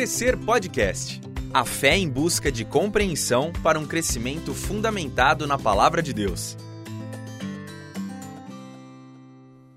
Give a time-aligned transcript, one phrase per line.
[0.00, 1.20] Crescer Podcast.
[1.52, 6.56] A fé em busca de compreensão para um crescimento fundamentado na palavra de Deus.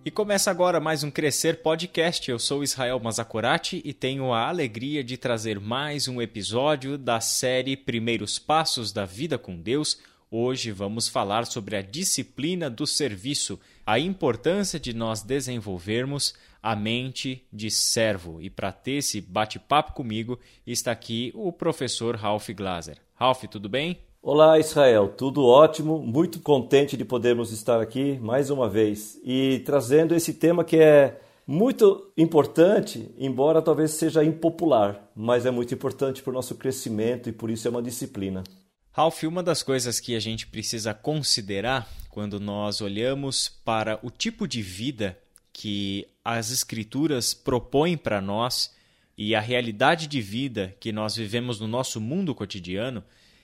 [0.05, 2.31] E começa agora mais um Crescer Podcast.
[2.31, 7.75] Eu sou Israel Mazakorati e tenho a alegria de trazer mais um episódio da série
[7.75, 9.99] Primeiros Passos da Vida com Deus.
[10.31, 16.33] Hoje vamos falar sobre a disciplina do serviço, a importância de nós desenvolvermos
[16.63, 18.41] a mente de servo.
[18.41, 22.97] E para ter esse bate-papo comigo está aqui o professor Ralph Glaser.
[23.13, 23.99] Ralph, tudo bem?
[24.21, 30.15] Olá, Israel, tudo ótimo, muito contente de podermos estar aqui mais uma vez e trazendo
[30.15, 36.31] esse tema que é muito importante, embora talvez seja impopular, mas é muito importante para
[36.31, 38.45] o nosso crescimento e por isso é uma disciplina.
[38.93, 44.47] Ralph, uma das coisas que a gente precisa considerar quando nós olhamos para o tipo
[44.47, 45.17] de vida
[45.51, 48.73] que as Escrituras propõem para nós
[49.17, 53.03] e a realidade de vida que nós vivemos no nosso mundo cotidiano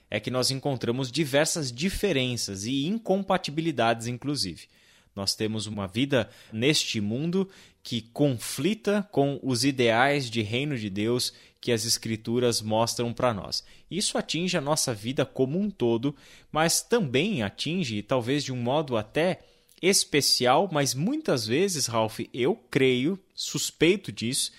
[0.09, 4.67] é que nós encontramos diversas diferenças e incompatibilidades, inclusive.
[5.15, 7.49] Nós temos uma vida neste mundo
[7.83, 13.63] que conflita com os ideais de reino de Deus que as Escrituras mostram para nós.
[13.91, 16.15] Isso atinge a nossa vida como um todo,
[16.51, 19.41] mas também atinge, talvez de um modo até
[19.81, 24.51] especial, mas muitas vezes, Ralph, eu creio, suspeito disso,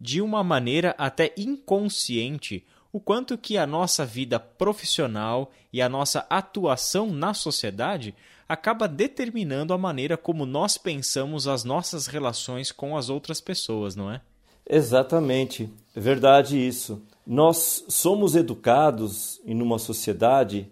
[0.00, 6.26] de uma maneira até inconsciente, o quanto que a nossa vida profissional e a nossa
[6.28, 8.14] atuação na sociedade
[8.48, 14.10] acaba determinando a maneira como nós pensamos as nossas relações com as outras pessoas, não
[14.10, 14.20] é?
[14.68, 17.02] Exatamente, é verdade isso.
[17.26, 20.70] Nós somos educados em uma sociedade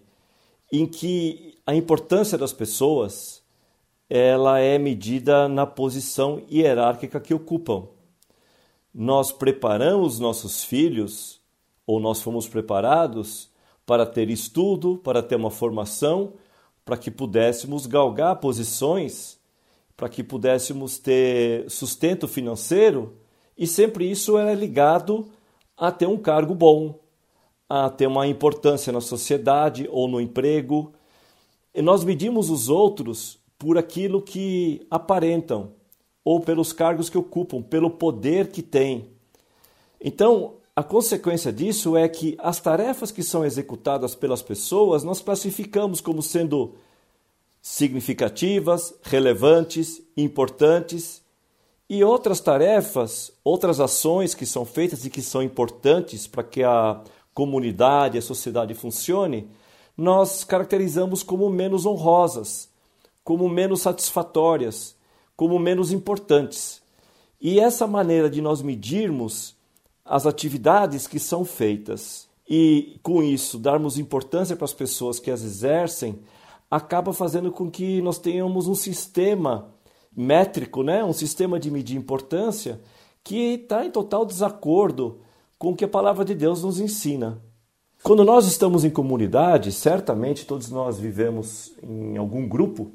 [0.71, 3.40] em que a importância das pessoas
[4.13, 7.87] ela é medida na posição hierárquica que ocupam.
[8.93, 11.39] Nós preparamos nossos filhos,
[11.87, 13.49] ou nós fomos preparados
[13.85, 16.33] para ter estudo, para ter uma formação,
[16.83, 19.39] para que pudéssemos galgar posições,
[19.95, 23.15] para que pudéssemos ter sustento financeiro,
[23.57, 25.29] e sempre isso era ligado
[25.77, 26.99] a ter um cargo bom,
[27.69, 30.91] a ter uma importância na sociedade ou no emprego.
[31.73, 35.73] E nós medimos os outros por aquilo que aparentam
[36.25, 39.11] ou pelos cargos que ocupam, pelo poder que têm.
[40.03, 46.01] Então, a consequência disso é que as tarefas que são executadas pelas pessoas nós classificamos
[46.01, 46.73] como sendo
[47.61, 51.21] significativas, relevantes, importantes,
[51.87, 56.99] e outras tarefas, outras ações que são feitas e que são importantes para que a
[57.31, 59.47] comunidade, a sociedade funcione,
[59.95, 62.70] nós caracterizamos como menos honrosas,
[63.23, 64.95] como menos satisfatórias,
[65.35, 66.81] como menos importantes.
[67.39, 69.55] E essa maneira de nós medirmos
[70.05, 75.41] as atividades que são feitas e, com isso, darmos importância para as pessoas que as
[75.41, 76.19] exercem,
[76.69, 79.73] acaba fazendo com que nós tenhamos um sistema
[80.15, 81.03] métrico, né?
[81.03, 82.81] um sistema de medir importância
[83.23, 85.19] que está em total desacordo
[85.57, 87.41] com o que a palavra de Deus nos ensina.
[88.03, 92.91] Quando nós estamos em comunidade, certamente todos nós vivemos em algum grupo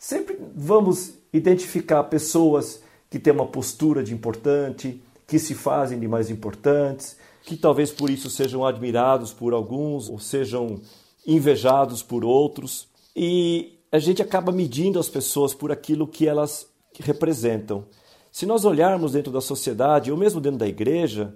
[0.00, 6.30] Sempre vamos identificar pessoas que têm uma postura de importante, que se fazem de mais
[6.30, 10.80] importantes, que talvez por isso sejam admirados por alguns ou sejam
[11.26, 12.88] invejados por outros.
[13.14, 16.66] E a gente acaba medindo as pessoas por aquilo que elas
[16.98, 17.84] representam.
[18.32, 21.34] Se nós olharmos dentro da sociedade ou mesmo dentro da igreja,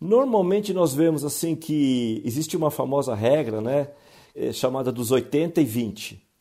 [0.00, 3.90] normalmente nós vemos assim que existe uma famosa regra, né,
[4.34, 6.31] eh, chamada dos 80 e 20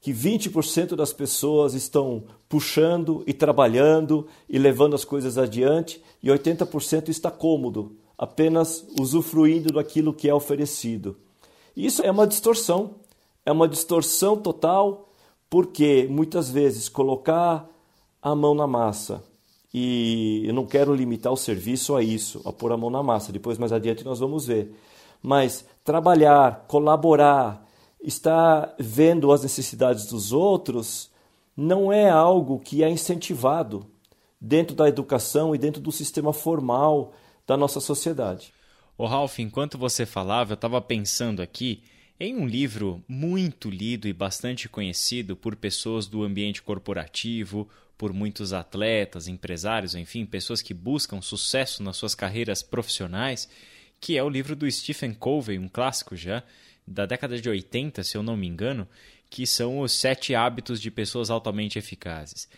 [0.00, 7.08] que 20% das pessoas estão puxando e trabalhando e levando as coisas adiante e 80%
[7.08, 11.16] está cômodo, apenas usufruindo daquilo que é oferecido.
[11.76, 12.94] Isso é uma distorção,
[13.44, 15.08] é uma distorção total,
[15.50, 17.68] porque muitas vezes colocar
[18.22, 19.22] a mão na massa,
[19.72, 23.30] e eu não quero limitar o serviço a isso, a pôr a mão na massa,
[23.30, 24.74] depois mais adiante nós vamos ver.
[25.22, 27.65] Mas trabalhar, colaborar,
[28.02, 31.10] está vendo as necessidades dos outros
[31.56, 33.86] não é algo que é incentivado
[34.40, 37.14] dentro da educação e dentro do sistema formal
[37.46, 38.52] da nossa sociedade.
[38.98, 41.82] O Ralph, enquanto você falava, eu estava pensando aqui
[42.18, 48.52] em um livro muito lido e bastante conhecido por pessoas do ambiente corporativo, por muitos
[48.52, 53.48] atletas, empresários, enfim, pessoas que buscam sucesso nas suas carreiras profissionais,
[54.00, 56.42] que é o livro do Stephen Covey, um clássico já,
[56.86, 58.86] da década de 80, se eu não me engano,
[59.28, 62.48] que são os sete hábitos de pessoas altamente eficazes.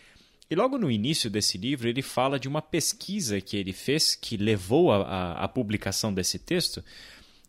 [0.49, 4.35] E logo no início desse livro, ele fala de uma pesquisa que ele fez, que
[4.35, 6.83] levou à publicação desse texto,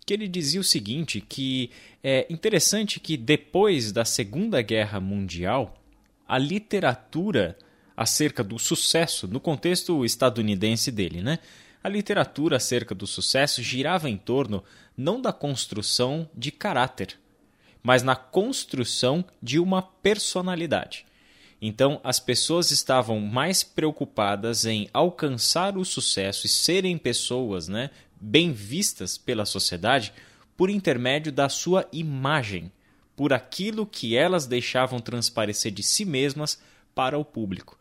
[0.04, 1.70] que ele dizia o seguinte, que
[2.02, 5.80] é interessante que depois da Segunda Guerra Mundial,
[6.26, 7.56] a literatura
[7.96, 11.38] acerca do sucesso, no contexto estadunidense dele, né?
[11.82, 14.62] A literatura acerca do sucesso girava em torno
[15.00, 17.18] não da construção de caráter,
[17.82, 21.06] mas na construção de uma personalidade.
[21.62, 28.52] Então, as pessoas estavam mais preocupadas em alcançar o sucesso e serem pessoas né, bem
[28.52, 30.12] vistas pela sociedade
[30.56, 32.70] por intermédio da sua imagem,
[33.16, 36.60] por aquilo que elas deixavam transparecer de si mesmas
[36.94, 37.78] para o público.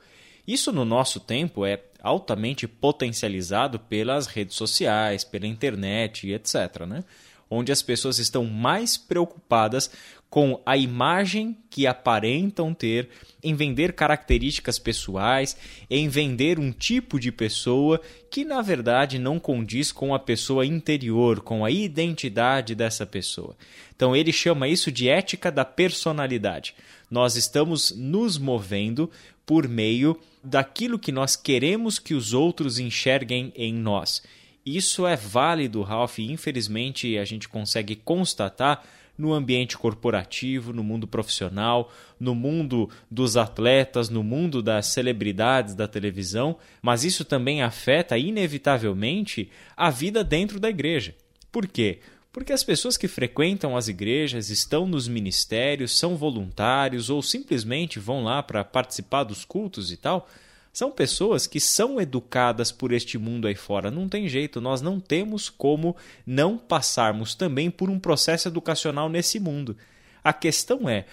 [0.48, 6.86] Isso no nosso tempo é altamente potencializado pelas redes sociais, pela internet etc.
[6.88, 7.04] Né?
[7.50, 9.92] Onde as pessoas estão mais preocupadas
[10.30, 13.10] com a imagem que aparentam ter,
[13.44, 15.57] em vender características pessoais,
[15.90, 18.00] em vender um tipo de pessoa
[18.30, 23.56] que na verdade não condiz com a pessoa interior, com a identidade dessa pessoa.
[23.96, 26.75] Então ele chama isso de ética da personalidade.
[27.10, 29.10] Nós estamos nos movendo
[29.48, 34.21] por meio daquilo que nós queremos que os outros enxerguem em nós.
[34.65, 38.83] Isso é válido, Ralph, e infelizmente a gente consegue constatar
[39.18, 45.89] no ambiente corporativo, no mundo profissional, no mundo dos atletas, no mundo das celebridades da
[45.89, 51.13] televisão, mas isso também afeta inevitavelmente a vida dentro da igreja.
[51.51, 52.00] Por quê?
[52.31, 58.24] Porque as pessoas que frequentam as igrejas, estão nos ministérios, são voluntários ou simplesmente vão
[58.24, 60.30] lá para participar dos cultos e tal,
[60.72, 63.90] são pessoas que são educadas por este mundo aí fora.
[63.90, 65.96] Não tem jeito, nós não temos como
[66.26, 69.75] não passarmos também por um processo educacional nesse mundo.
[70.24, 71.06] A questão é: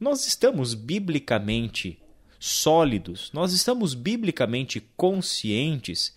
[0.00, 1.98] nós estamos biblicamente
[2.38, 6.16] sólidos, nós estamos biblicamente conscientes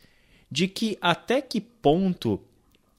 [0.49, 2.39] de que até que ponto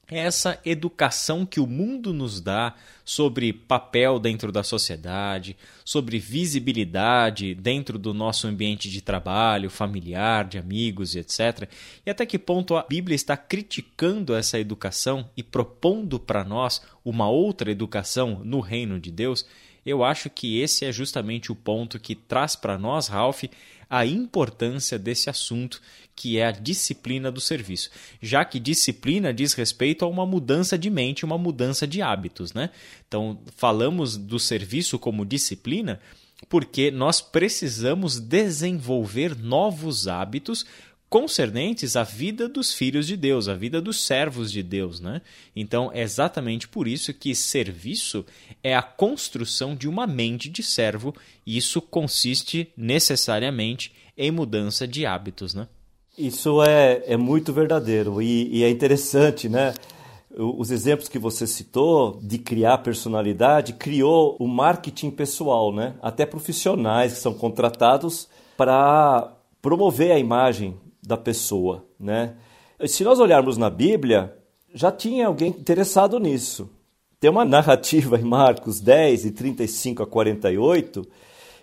[0.09, 2.75] essa educação que o mundo nos dá
[3.05, 10.59] sobre papel dentro da sociedade, sobre visibilidade dentro do nosso ambiente de trabalho, familiar, de
[10.59, 11.69] amigos etc.
[12.05, 17.29] E até que ponto a Bíblia está criticando essa educação e propondo para nós uma
[17.29, 19.47] outra educação no reino de Deus?
[19.85, 23.45] Eu acho que esse é justamente o ponto que traz para nós, Ralph,
[23.89, 25.81] a importância desse assunto,
[26.16, 27.90] que é a disciplina do serviço,
[28.20, 32.70] já que disciplina diz respeito a uma mudança de mente, uma mudança de hábitos, né?
[33.06, 36.00] Então, falamos do serviço como disciplina
[36.49, 40.64] porque nós precisamos desenvolver novos hábitos
[41.08, 45.22] concernentes à vida dos filhos de Deus, à vida dos servos de Deus, né?
[45.55, 48.26] Então é exatamente por isso que serviço
[48.62, 51.14] é a construção de uma mente de servo,
[51.46, 55.69] e isso consiste necessariamente em mudança de hábitos, né?
[56.16, 59.75] Isso é, é muito verdadeiro e, e é interessante, né?
[60.37, 65.94] Os exemplos que você citou de criar personalidade criou o marketing pessoal, né?
[66.00, 72.34] Até profissionais que são contratados para promover a imagem da pessoa, né?
[72.87, 74.37] Se nós olharmos na Bíblia,
[74.72, 76.70] já tinha alguém interessado nisso.
[77.19, 81.06] Tem uma narrativa em Marcos 10, e 35 a 48,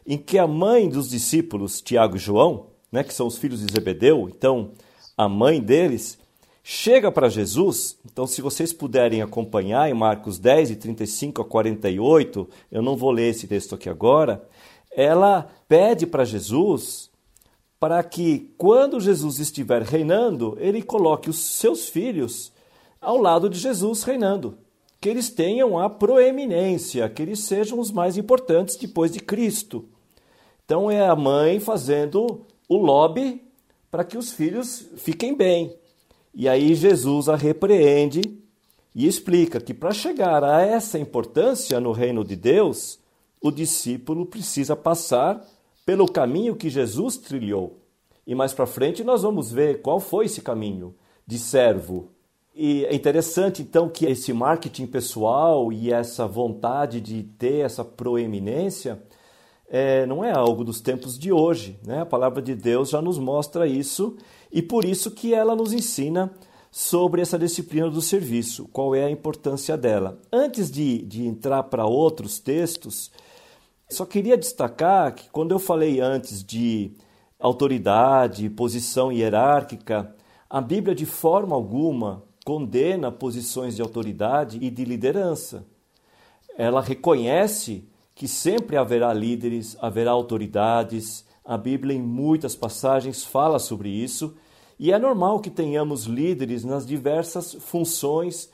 [0.08, 3.72] em que a mãe dos discípulos, Tiago e João, né, que são os filhos de
[3.72, 4.72] Zebedeu, então
[5.18, 6.18] a mãe deles,
[6.64, 7.98] chega para Jesus.
[8.06, 13.12] Então, se vocês puderem acompanhar em Marcos 10, e 35 a 48, eu não vou
[13.12, 14.48] ler esse texto aqui agora,
[14.92, 17.10] ela pede para Jesus
[17.80, 22.52] para que, quando Jesus estiver reinando, ele coloque os seus filhos
[23.00, 24.58] ao lado de Jesus reinando.
[25.00, 29.86] Que eles tenham a proeminência, que eles sejam os mais importantes depois de Cristo.
[30.64, 33.44] Então é a mãe fazendo o lobby
[33.92, 35.76] para que os filhos fiquem bem.
[36.34, 38.22] E aí Jesus a repreende
[38.96, 42.98] e explica que para chegar a essa importância no reino de Deus,
[43.42, 45.46] o discípulo precisa passar
[45.86, 47.78] pelo caminho que Jesus trilhou.
[48.26, 50.96] E mais para frente nós vamos ver qual foi esse caminho
[51.28, 52.08] de servo.
[52.56, 59.04] E é interessante então que esse marketing pessoal e essa vontade de ter essa proeminência
[59.74, 61.80] é, não é algo dos tempos de hoje.
[61.82, 62.02] Né?
[62.02, 64.18] A palavra de Deus já nos mostra isso
[64.52, 66.30] e por isso que ela nos ensina
[66.70, 70.20] sobre essa disciplina do serviço, qual é a importância dela.
[70.32, 73.12] Antes de, de entrar para outros textos,
[73.90, 76.92] só queria destacar que quando eu falei antes de
[77.40, 80.14] autoridade, posição hierárquica,
[80.50, 85.66] a Bíblia de forma alguma condena posições de autoridade e de liderança.
[86.58, 87.86] Ela reconhece
[88.22, 94.36] que sempre haverá líderes, haverá autoridades, A Bíblia, em muitas passagens, fala sobre isso.
[94.78, 98.48] E é normal que tenhamos líderes nas diversas funções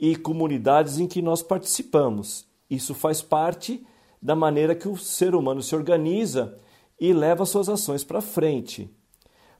[0.00, 2.46] e comunidades em que nós participamos.
[2.70, 3.86] Isso faz parte
[4.20, 6.58] da maneira que o ser humano se organiza
[6.98, 8.90] e leva suas ações para frente.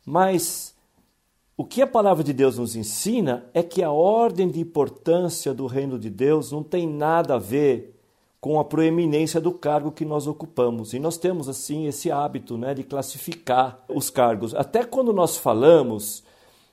[0.02, 0.74] Mas
[1.58, 5.66] o que a palavra de Deus nos ensina é que a ordem de importância do
[5.66, 7.91] reino de Deus não tem nada a ver
[8.42, 10.92] com a proeminência do cargo que nós ocupamos.
[10.92, 14.52] E nós temos assim esse hábito, né, de classificar os cargos.
[14.52, 16.24] Até quando nós falamos,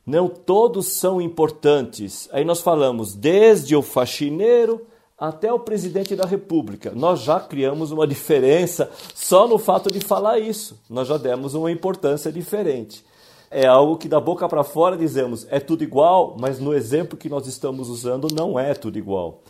[0.03, 2.27] não todos são importantes.
[2.31, 4.81] Aí nós falamos desde o faxineiro
[5.15, 6.91] até o presidente da República.
[6.95, 10.81] Nós já criamos uma diferença só no fato de falar isso.
[10.89, 13.05] Nós já demos uma importância diferente.
[13.51, 17.29] É algo que da boca para fora dizemos é tudo igual, mas no exemplo que
[17.29, 19.43] nós estamos usando não é tudo igual.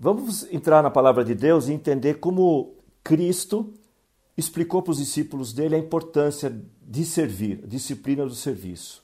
[0.00, 3.74] Vamos entrar na palavra de Deus e entender como Cristo
[4.36, 9.02] explicou para os discípulos dele a importância de servir, a disciplina do serviço.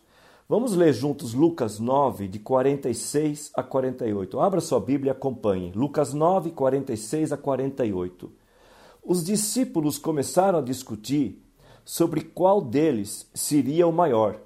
[0.49, 4.39] Vamos ler juntos Lucas 9, de 46 a 48.
[4.39, 5.73] Abra sua Bíblia e acompanhe.
[5.75, 8.31] Lucas 9, 46 a 48.
[9.03, 11.43] Os discípulos começaram a discutir
[11.85, 14.39] sobre qual deles seria o maior.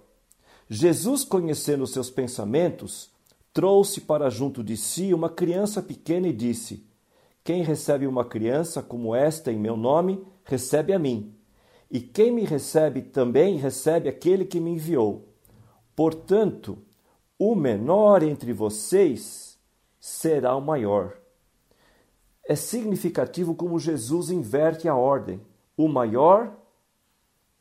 [0.67, 3.11] Jesus, conhecendo seus pensamentos,
[3.59, 6.87] trouxe para junto de si uma criança pequena e disse:
[7.43, 11.35] Quem recebe uma criança como esta em meu nome, recebe a mim.
[11.91, 15.27] E quem me recebe também recebe aquele que me enviou.
[15.97, 16.79] Portanto,
[17.37, 19.59] o menor entre vocês
[19.99, 21.19] será o maior.
[22.49, 25.41] É significativo como Jesus inverte a ordem.
[25.77, 26.57] O maior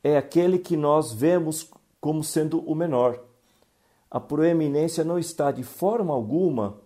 [0.04, 1.68] é aquele que nós vemos
[2.00, 3.27] como sendo o menor.
[4.10, 6.78] A proeminência não está de forma alguma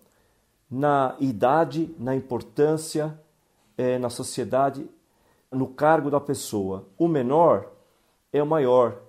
[0.69, 3.17] na idade, na importância,
[3.77, 4.87] é, na sociedade,
[5.51, 6.87] no cargo da pessoa.
[6.97, 7.71] O menor
[8.31, 8.99] é o maior.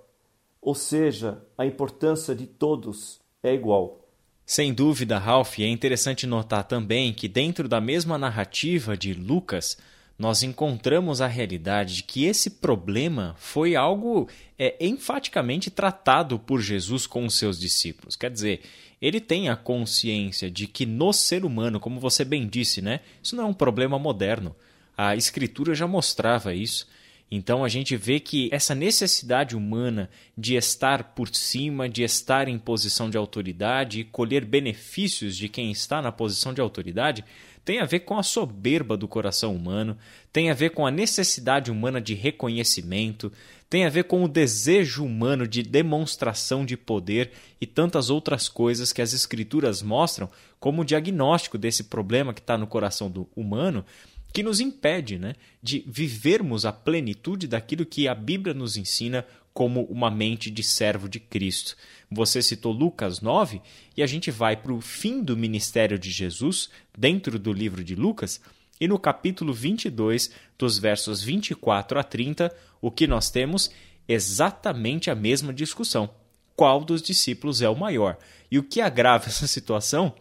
[0.61, 3.99] Ou seja, a importância de todos é igual.
[4.45, 9.77] Sem dúvida, Ralph, é interessante notar também que, dentro da mesma narrativa de Lucas,
[10.17, 17.05] nós encontramos a realidade de que esse problema foi algo é, enfaticamente tratado por Jesus
[17.05, 18.15] com os seus discípulos.
[18.15, 18.61] Quer dizer,
[19.01, 23.35] ele tem a consciência de que no ser humano, como você bem disse, né, isso
[23.35, 24.55] não é um problema moderno.
[24.97, 26.87] A Escritura já mostrava isso.
[27.29, 32.57] Então a gente vê que essa necessidade humana de estar por cima, de estar em
[32.57, 37.25] posição de autoridade e colher benefícios de quem está na posição de autoridade,
[37.65, 39.97] tem a ver com a soberba do coração humano,
[40.31, 43.31] tem a ver com a necessidade humana de reconhecimento,
[43.67, 48.93] tem a ver com o desejo humano de demonstração de poder e tantas outras coisas
[48.93, 50.29] que as Escrituras mostram
[50.59, 53.83] como diagnóstico desse problema que está no coração do humano
[54.31, 59.85] que nos impede né, de vivermos a plenitude daquilo que a Bíblia nos ensina como
[59.85, 61.77] uma mente de servo de Cristo.
[62.11, 63.61] Você citou Lucas 9
[63.95, 67.95] e a gente vai para o fim do ministério de Jesus, dentro do livro de
[67.95, 68.41] Lucas,
[68.81, 73.71] e no capítulo 22, dos versos 24 a 30, o que nós temos?
[74.05, 76.09] Exatamente a mesma discussão.
[76.53, 78.17] Qual dos discípulos é o maior?
[78.51, 80.13] E o que agrava essa situação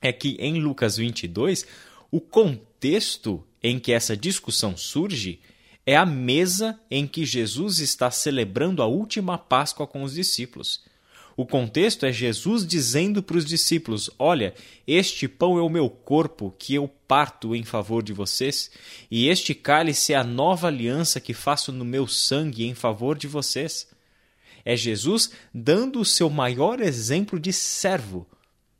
[0.00, 1.64] é que em Lucas 22,
[2.10, 5.38] o contexto em que essa discussão surge
[5.84, 10.80] é a mesa em que Jesus está celebrando a última Páscoa com os discípulos.
[11.36, 14.54] O contexto é Jesus dizendo para os discípulos: Olha,
[14.86, 18.70] este pão é o meu corpo que eu parto em favor de vocês,
[19.10, 23.26] e este cálice é a nova aliança que faço no meu sangue em favor de
[23.26, 23.88] vocês.
[24.64, 28.26] É Jesus dando o seu maior exemplo de servo,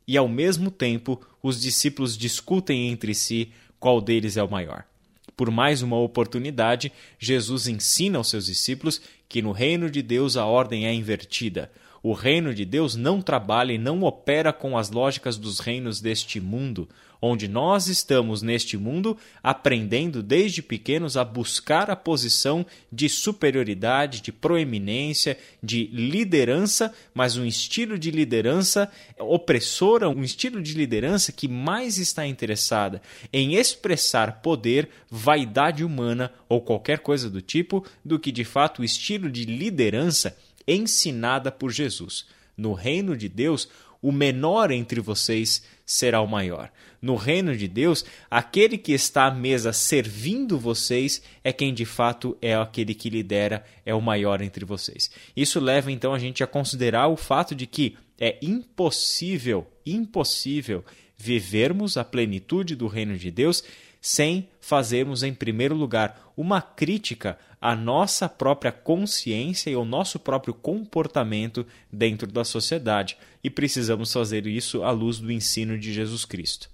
[0.07, 4.85] e ao mesmo tempo os discípulos discutem entre si qual deles é o maior.
[5.35, 10.45] Por mais uma oportunidade, Jesus ensina aos seus discípulos que no reino de Deus a
[10.45, 11.71] ordem é invertida.
[12.03, 16.39] O reino de Deus não trabalha e não opera com as lógicas dos reinos deste
[16.39, 16.87] mundo,
[17.25, 24.29] onde nós estamos neste mundo aprendendo desde pequenos a buscar a posição de superioridade, de
[24.29, 31.97] proeminência, de liderança, mas um estilo de liderança opressora, um estilo de liderança que mais
[31.97, 33.01] está interessada
[33.31, 38.85] em expressar poder, vaidade humana ou qualquer coisa do tipo, do que de fato o
[38.85, 40.35] estilo de liderança
[40.67, 42.25] ensinada por Jesus.
[42.57, 43.69] No reino de Deus,
[44.03, 46.71] o menor entre vocês será o maior.
[47.01, 52.37] No reino de Deus, aquele que está à mesa servindo vocês é quem de fato
[52.41, 55.11] é aquele que lidera, é o maior entre vocês.
[55.35, 60.85] Isso leva então a gente a considerar o fato de que é impossível, impossível
[61.17, 63.63] vivermos a plenitude do reino de Deus
[63.99, 70.53] sem fazermos, em primeiro lugar, uma crítica a nossa própria consciência e o nosso próprio
[70.53, 73.17] comportamento dentro da sociedade.
[73.41, 76.69] E precisamos fazer isso à luz do ensino de Jesus Cristo.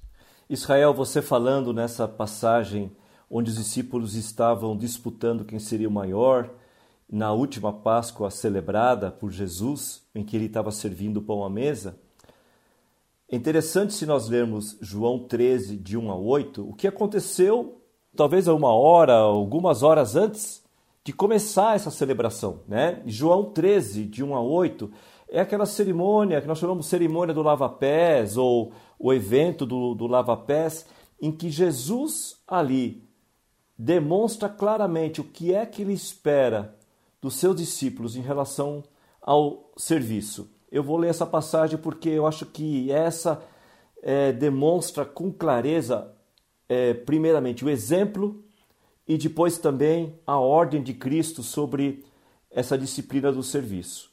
[0.49, 2.91] Israel, você falando nessa passagem
[3.29, 6.49] onde os discípulos estavam disputando quem seria o maior,
[7.07, 11.99] na última Páscoa celebrada por Jesus, em que ele estava servindo o pão à mesa.
[13.31, 17.79] É interessante se nós lermos João 13, de 1 a 8, o que aconteceu
[18.15, 20.67] talvez uma hora, algumas horas antes
[21.09, 22.59] de começar essa celebração.
[22.67, 23.01] Né?
[23.07, 24.91] João 13, de 1 a 8,
[25.27, 30.85] é aquela cerimônia que nós chamamos cerimônia do lava-pés, ou o evento do, do lava-pés,
[31.19, 33.03] em que Jesus ali
[33.75, 36.75] demonstra claramente o que é que ele espera
[37.19, 38.83] dos seus discípulos em relação
[39.19, 40.47] ao serviço.
[40.71, 43.41] Eu vou ler essa passagem porque eu acho que essa
[44.03, 46.13] é, demonstra com clareza,
[46.69, 48.43] é, primeiramente, o exemplo
[49.09, 52.05] e depois também a ordem de Cristo sobre
[52.51, 54.11] essa disciplina do serviço.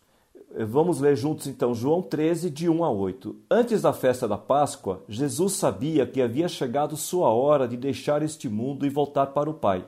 [0.54, 3.36] É, vamos ler juntos então João 13, de 1 a 8.
[3.50, 8.48] Antes da festa da Páscoa, Jesus sabia que havia chegado sua hora de deixar este
[8.48, 9.84] mundo e voltar para o Pai.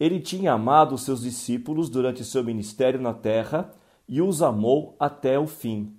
[0.00, 3.70] Ele tinha amado os seus discípulos durante seu ministério na terra
[4.08, 5.92] e os amou até o fim.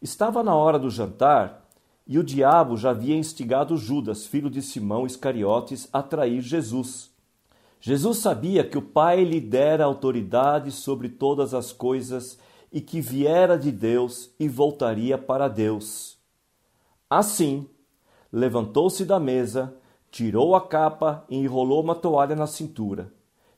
[0.00, 1.68] Estava na hora do jantar
[2.06, 7.14] e o diabo já havia instigado Judas, filho de Simão Iscariotes, a trair Jesus.
[7.80, 12.38] Jesus sabia que o Pai lhe dera autoridade sobre todas as coisas
[12.72, 16.18] e que viera de Deus e voltaria para Deus.
[17.08, 17.68] Assim,
[18.32, 19.76] levantou-se da mesa,
[20.10, 23.12] tirou a capa e enrolou uma toalha na cintura.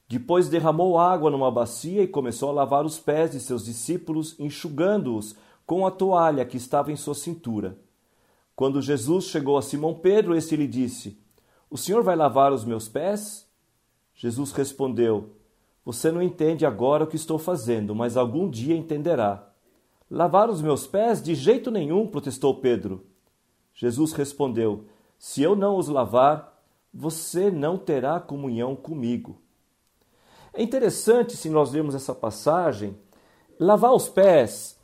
[0.06, 5.36] Depois derramou água numa bacia e começou a lavar os pés de seus discípulos, enxugando-os
[5.66, 7.78] com a toalha que estava em sua cintura.
[8.56, 11.18] Quando Jesus chegou a Simão Pedro, este lhe disse:
[11.70, 13.47] O senhor vai lavar os meus pés?
[14.18, 15.30] Jesus respondeu:
[15.84, 19.48] Você não entende agora o que estou fazendo, mas algum dia entenderá.
[20.10, 21.22] Lavar os meus pés?
[21.22, 23.06] De jeito nenhum, protestou Pedro.
[23.72, 24.86] Jesus respondeu:
[25.18, 26.60] Se eu não os lavar,
[26.92, 29.40] você não terá comunhão comigo.
[30.52, 32.98] É interessante, se nós lermos essa passagem,
[33.58, 34.76] lavar os pés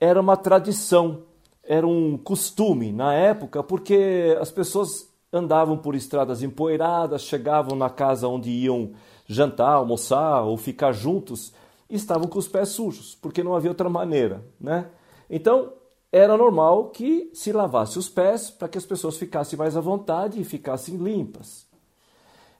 [0.00, 1.24] era uma tradição,
[1.64, 8.28] era um costume na época, porque as pessoas andavam por estradas empoeiradas, chegavam na casa
[8.28, 8.92] onde iam
[9.26, 11.52] jantar, almoçar ou ficar juntos
[11.88, 14.88] e estavam com os pés sujos, porque não havia outra maneira, né?
[15.28, 15.72] Então,
[16.10, 20.40] era normal que se lavasse os pés para que as pessoas ficassem mais à vontade
[20.40, 21.66] e ficassem limpas.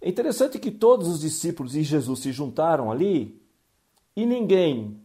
[0.01, 3.41] É interessante que todos os discípulos e Jesus se juntaram ali
[4.15, 5.01] e ninguém,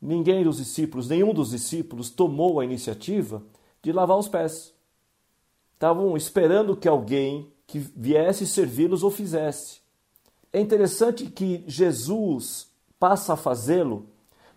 [0.00, 3.42] ninguém dos discípulos, nenhum dos discípulos tomou a iniciativa
[3.82, 4.72] de lavar os pés.
[5.82, 9.80] Estavam esperando que alguém que viesse servi-los o fizesse.
[10.52, 12.68] É interessante que Jesus
[13.00, 14.06] passa a fazê-lo,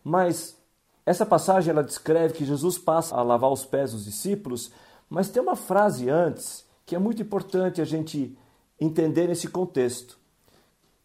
[0.03, 0.55] mas
[1.03, 4.71] essa passagem ela descreve que Jesus passa a lavar os pés dos discípulos,
[5.09, 8.37] mas tem uma frase antes que é muito importante a gente
[8.79, 10.19] entender esse contexto.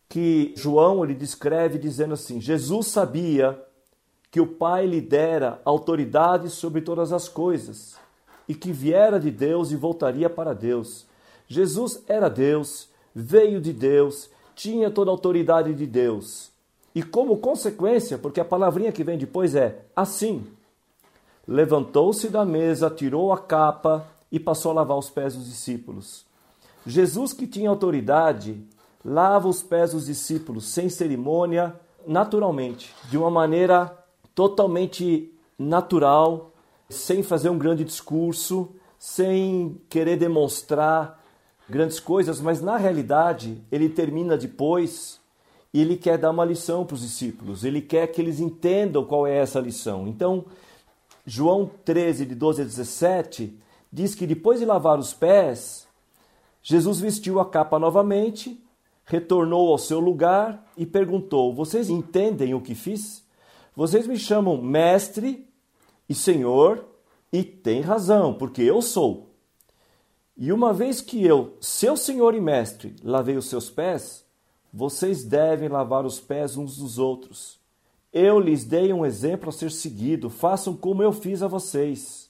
[0.07, 3.59] Que João ele descreve dizendo assim: Jesus sabia
[4.31, 7.99] que o Pai lhe dera autoridade sobre todas as coisas
[8.49, 11.07] e que viera de Deus e voltaria para Deus.
[11.47, 16.51] Jesus era Deus, veio de Deus, tinha toda a autoridade de Deus.
[16.95, 20.47] E como consequência, porque a palavrinha que vem depois é assim,
[21.47, 26.25] levantou-se da mesa, tirou a capa e passou a lavar os pés dos discípulos.
[26.87, 28.61] Jesus, que tinha autoridade,
[29.05, 31.75] lava os pés dos discípulos sem cerimônia,
[32.07, 33.97] naturalmente, de uma maneira
[34.35, 36.50] totalmente natural,
[36.91, 41.19] sem fazer um grande discurso, sem querer demonstrar
[41.69, 45.21] grandes coisas, mas na realidade ele termina depois
[45.73, 49.25] e ele quer dar uma lição para os discípulos, ele quer que eles entendam qual
[49.25, 50.09] é essa lição.
[50.09, 50.45] Então,
[51.25, 53.57] João 13, de 12 a 17,
[53.93, 55.87] diz que depois de lavar os pés,
[56.61, 58.61] Jesus vestiu a capa novamente,
[59.05, 63.25] retornou ao seu lugar e perguntou: Vocês entendem o que fiz?
[63.77, 65.49] Vocês me chamam mestre
[66.11, 66.85] e senhor,
[67.33, 69.31] e tem razão, porque eu sou.
[70.37, 74.25] E uma vez que eu, seu senhor e mestre, lavei os seus pés,
[74.73, 77.61] vocês devem lavar os pés uns dos outros.
[78.13, 82.29] Eu lhes dei um exemplo a ser seguido, façam como eu fiz a vocês.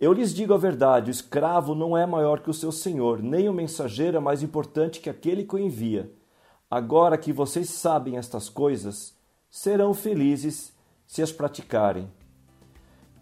[0.00, 3.48] Eu lhes digo a verdade: o escravo não é maior que o seu senhor, nem
[3.48, 6.12] o mensageiro é mais importante que aquele que o envia.
[6.70, 9.16] Agora que vocês sabem estas coisas,
[9.50, 10.72] serão felizes
[11.08, 12.08] se as praticarem.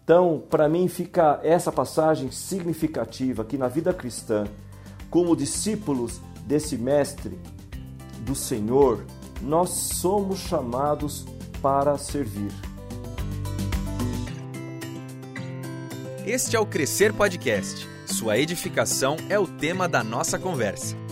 [0.03, 4.45] Então, para mim, fica essa passagem significativa que na vida cristã,
[5.09, 7.39] como discípulos desse Mestre,
[8.19, 9.05] do Senhor,
[9.41, 11.25] nós somos chamados
[11.61, 12.51] para servir.
[16.25, 17.87] Este é o Crescer Podcast.
[18.05, 21.02] Sua edificação é o tema da nossa conversa.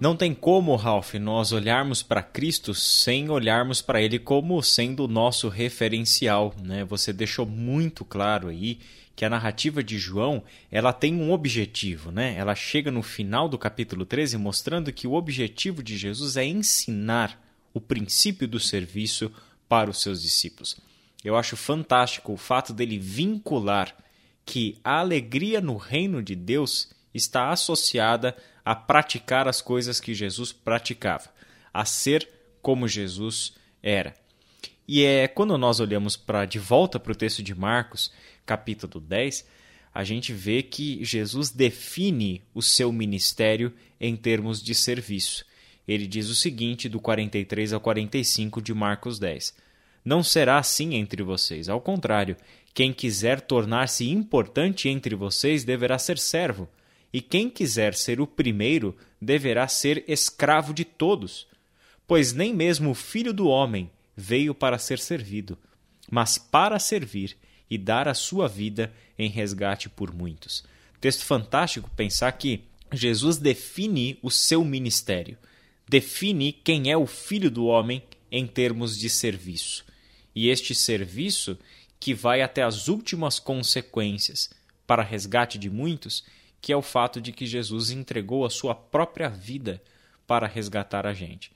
[0.00, 5.08] Não tem como, Ralph, nós olharmos para Cristo sem olharmos para Ele como sendo o
[5.08, 6.54] nosso referencial.
[6.62, 6.84] Né?
[6.84, 8.78] Você deixou muito claro aí
[9.16, 12.12] que a narrativa de João ela tem um objetivo.
[12.12, 12.36] Né?
[12.36, 17.44] Ela chega no final do capítulo 13 mostrando que o objetivo de Jesus é ensinar
[17.74, 19.32] o princípio do serviço
[19.68, 20.76] para os seus discípulos.
[21.24, 23.92] Eu acho fantástico o fato dele vincular
[24.46, 28.36] que a alegria no reino de Deus está associada
[28.68, 31.30] a praticar as coisas que Jesus praticava,
[31.72, 32.28] a ser
[32.60, 34.14] como Jesus era.
[34.86, 38.12] E é quando nós olhamos para de volta para o texto de Marcos,
[38.44, 39.48] capítulo 10,
[39.94, 45.46] a gente vê que Jesus define o seu ministério em termos de serviço.
[45.88, 49.54] Ele diz o seguinte do 43 ao 45 de Marcos 10:
[50.04, 51.70] não será assim entre vocês.
[51.70, 52.36] Ao contrário,
[52.74, 56.68] quem quiser tornar-se importante entre vocês deverá ser servo,
[57.12, 61.46] e quem quiser ser o primeiro deverá ser escravo de todos.
[62.06, 65.58] Pois nem mesmo o filho do homem veio para ser servido,
[66.10, 67.36] mas para servir
[67.70, 70.64] e dar a sua vida em resgate por muitos.
[71.00, 75.36] Texto fantástico pensar que Jesus define o seu ministério,
[75.88, 79.84] define quem é o filho do homem em termos de serviço
[80.38, 81.58] e este serviço
[81.98, 84.50] que vai até as últimas consequências
[84.86, 86.24] para resgate de muitos,
[86.60, 89.82] que é o fato de que Jesus entregou a sua própria vida
[90.26, 91.50] para resgatar a gente.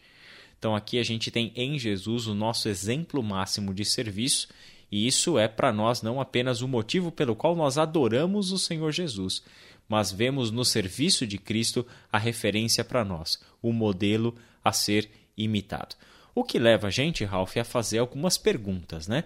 [0.59, 4.49] Então aqui a gente tem em Jesus o nosso exemplo máximo de serviço,
[4.91, 8.93] e isso é para nós não apenas o motivo pelo qual nós adoramos o Senhor
[8.93, 9.43] Jesus,
[9.89, 14.35] mas vemos no serviço de Cristo a referência para nós, o modelo
[14.65, 15.97] a ser imitado.
[16.35, 19.25] O que leva a gente, Ralph, a fazer algumas perguntas, né?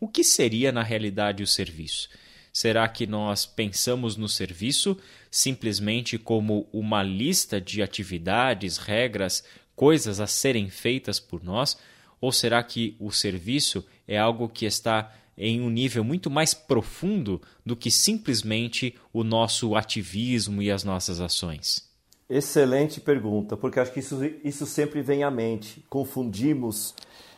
[0.00, 2.08] O que seria na realidade o serviço?
[2.56, 4.96] Será que nós pensamos no serviço
[5.30, 11.76] simplesmente como uma lista de atividades, regras, coisas a serem feitas por nós?
[12.18, 17.42] Ou será que o serviço é algo que está em um nível muito mais profundo
[17.62, 21.86] do que simplesmente o nosso ativismo e as nossas ações?
[22.26, 25.84] Excelente pergunta, porque acho que isso, isso sempre vem à mente.
[25.90, 26.94] Confundimos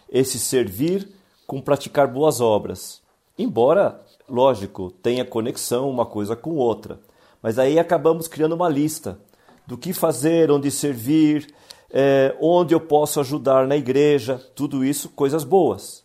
[0.08, 1.08] esse servir
[1.44, 3.02] com praticar boas obras.
[3.36, 7.00] Embora, lógico, tenha conexão uma coisa com outra.
[7.42, 9.20] Mas aí acabamos criando uma lista
[9.66, 11.52] do que fazer, onde servir,
[11.90, 16.04] é, onde eu posso ajudar na igreja, tudo isso, coisas boas.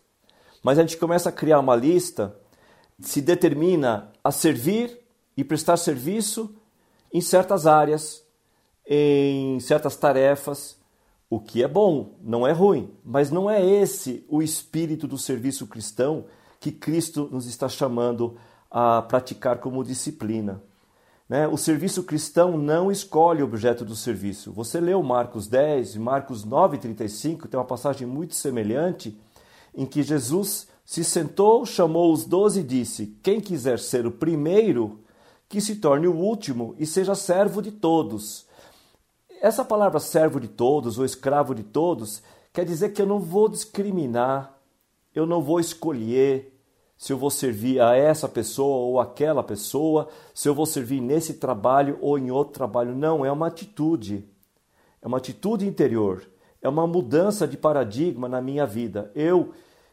[0.62, 2.36] Mas a gente começa a criar uma lista,
[3.00, 5.00] se determina a servir
[5.36, 6.56] e prestar serviço
[7.12, 8.24] em certas áreas,
[8.88, 10.78] em certas tarefas,
[11.30, 15.66] o que é bom, não é ruim, mas não é esse o espírito do serviço
[15.66, 16.26] cristão
[16.63, 18.38] que Cristo nos está chamando
[18.71, 20.63] a praticar como disciplina.
[21.28, 21.45] Né?
[21.45, 24.49] O serviço cristão não escolhe o objeto do serviço.
[24.54, 29.19] Você leu Marcos 10 e Marcos 9,35, tem uma passagem muito semelhante,
[29.76, 35.02] em que Jesus se sentou, chamou os doze e disse: Quem quiser ser o primeiro,
[35.49, 38.45] que se torne o último e seja servo de todos.
[39.41, 42.23] Essa palavra servo de todos ou escravo de todos
[42.54, 44.58] quer dizer que eu não vou discriminar,
[45.13, 46.53] eu não vou escolher
[47.04, 51.34] se eu vou servir a essa pessoa ou aquela pessoa, se eu vou servir nesse
[51.34, 52.96] trabalho ou em outro trabalho.
[52.96, 54.26] Não, é uma atitude.
[55.02, 56.26] É uma atitude interior.
[56.62, 59.12] É uma mudança de paradigma na minha vida.
[59.13, 59.52] Eu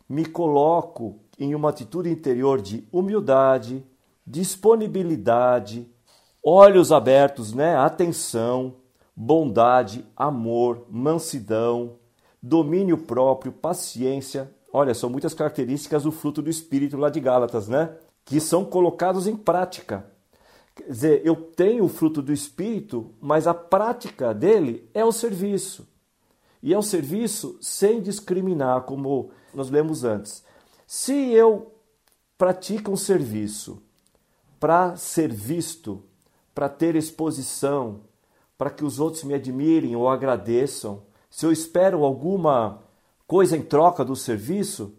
[0.09, 3.85] me coloco em uma atitude interior de humildade,
[4.25, 5.91] disponibilidade,
[6.41, 7.75] olhos abertos, né?
[7.75, 8.77] Atenção,
[9.17, 11.97] bondade, amor, mansidão,
[12.41, 14.49] domínio próprio, paciência.
[14.73, 17.97] Olha, são muitas características do fruto do Espírito lá de Gálatas, né?
[18.25, 20.07] Que são colocados em prática.
[20.75, 25.89] Quer dizer, eu tenho o fruto do Espírito, mas a prática dele é o serviço.
[26.63, 30.45] E é o serviço sem discriminar, como nós lemos antes.
[30.87, 31.73] Se eu
[32.39, 33.83] pratico um serviço
[34.59, 36.03] para ser visto,
[36.55, 38.03] para ter exposição,
[38.57, 42.83] para que os outros me admirem ou agradeçam, se eu espero alguma
[43.31, 44.93] coisa em troca do serviço,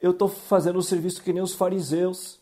[0.00, 2.40] eu estou fazendo o serviço que nem os fariseus,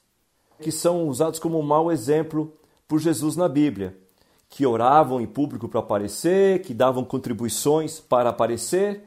[0.58, 2.56] que são usados como um mau exemplo
[2.88, 3.94] por Jesus na Bíblia,
[4.48, 9.04] que oravam em público para aparecer, que davam contribuições para aparecer.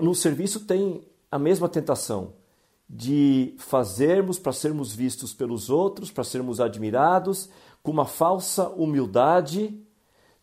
[0.00, 2.34] No serviço tem a mesma tentação
[2.88, 7.50] de fazermos para sermos vistos pelos outros, para sermos admirados,
[7.82, 9.76] com uma falsa humildade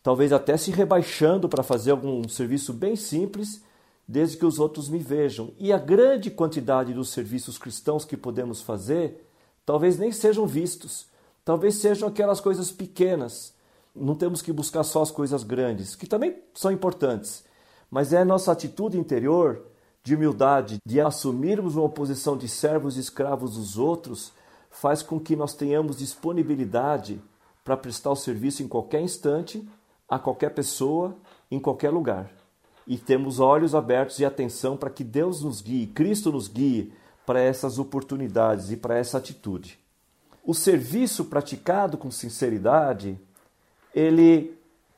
[0.03, 3.61] talvez até se rebaixando para fazer algum serviço bem simples,
[4.07, 5.51] desde que os outros me vejam.
[5.59, 9.27] E a grande quantidade dos serviços cristãos que podemos fazer,
[9.65, 11.07] talvez nem sejam vistos,
[11.43, 13.53] talvez sejam aquelas coisas pequenas.
[13.93, 17.43] Não temos que buscar só as coisas grandes, que também são importantes,
[17.89, 19.65] mas é a nossa atitude interior
[20.03, 24.31] de humildade, de assumirmos uma posição de servos e escravos dos outros,
[24.69, 27.21] faz com que nós tenhamos disponibilidade
[27.63, 29.67] para prestar o serviço em qualquer instante,
[30.07, 31.17] a qualquer pessoa,
[31.51, 32.31] em qualquer lugar.
[32.87, 36.93] E temos olhos abertos e atenção para que Deus nos guie, Cristo nos guie
[37.25, 39.77] para essas oportunidades e para essa atitude.
[40.43, 43.19] O serviço praticado com sinceridade,
[43.93, 44.57] ele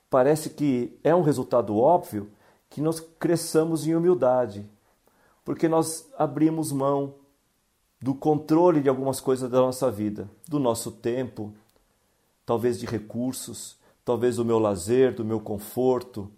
[0.10, 2.30] parece que é um resultado óbvio
[2.69, 4.63] que nós cresçamos em humildade,
[5.43, 7.15] porque nós abrimos mão
[8.02, 11.52] do controle de algumas coisas da nossa vida, do nosso tempo,
[12.45, 16.32] talvez de recursos, talvez do meu lazer, do meu conforto.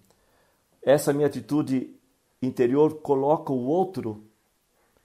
[0.83, 1.95] Essa minha atitude
[2.41, 4.23] interior coloca o outro,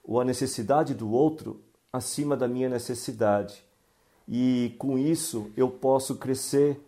[0.03, 1.61] ou a necessidade do outro,
[1.91, 3.63] acima da minha necessidade.
[4.27, 6.81] E com isso eu posso crescer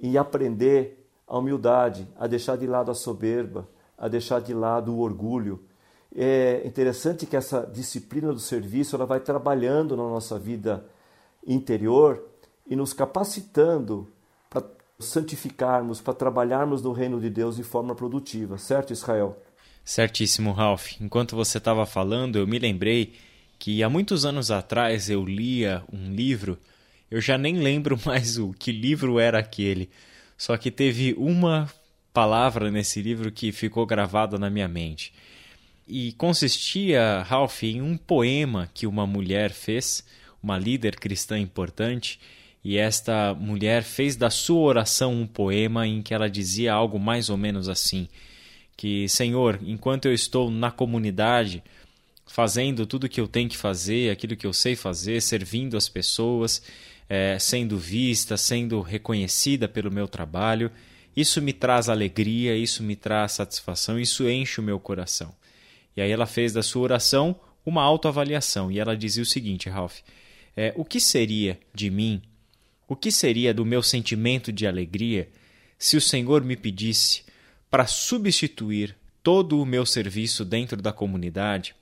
[0.00, 5.00] e aprender a humildade, a deixar de lado a soberba, a deixar de lado o
[5.00, 5.60] orgulho
[6.14, 10.84] é interessante que essa disciplina do serviço ela vai trabalhando na nossa vida
[11.46, 12.24] interior
[12.66, 14.08] e nos capacitando
[15.00, 19.36] santificarmos, para trabalharmos no reino de Deus de forma produtiva, certo, Israel?
[19.84, 21.00] Certíssimo, Ralph.
[21.00, 23.14] Enquanto você estava falando, eu me lembrei
[23.58, 26.58] que há muitos anos atrás eu lia um livro,
[27.10, 29.90] eu já nem lembro mais o que livro era aquele,
[30.36, 31.68] só que teve uma
[32.12, 35.12] palavra nesse livro que ficou gravada na minha mente
[35.90, 40.04] e consistia, Ralph, em um poema que uma mulher fez,
[40.40, 42.20] uma líder cristã importante,
[42.62, 47.30] e esta mulher fez da sua oração um poema em que ela dizia algo mais
[47.30, 48.06] ou menos assim:
[48.76, 51.62] que Senhor, enquanto eu estou na comunidade,
[52.26, 55.88] fazendo tudo o que eu tenho que fazer, aquilo que eu sei fazer, servindo as
[55.88, 56.62] pessoas,
[57.08, 60.70] é, sendo vista, sendo reconhecida pelo meu trabalho,
[61.16, 65.34] isso me traz alegria, isso me traz satisfação, isso enche o meu coração.
[65.96, 69.98] E aí ela fez da sua oração uma autoavaliação e ela dizia o seguinte, Ralph:
[70.56, 72.22] é, o que seria de mim,
[72.90, 75.30] o que seria do meu sentimento de alegria
[75.78, 77.22] se o Senhor me pedisse
[77.70, 81.72] para substituir todo o meu serviço dentro da comunidade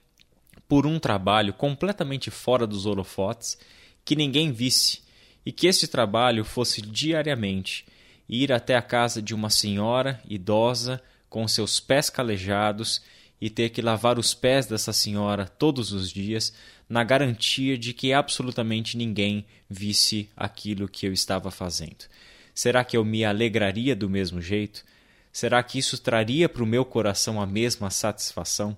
[0.68, 3.57] por um trabalho completamente fora dos holofotes,
[4.05, 5.01] que ninguém visse,
[5.47, 7.87] e que esse trabalho fosse diariamente
[8.29, 13.01] ir até a casa de uma senhora idosa com seus pés calejados
[13.40, 16.53] e ter que lavar os pés dessa senhora todos os dias,
[16.88, 22.07] na garantia de que absolutamente ninguém visse aquilo que eu estava fazendo.
[22.55, 24.85] Será que eu me alegraria do mesmo jeito?
[25.31, 28.77] Será que isso traria para o meu coração a mesma satisfação?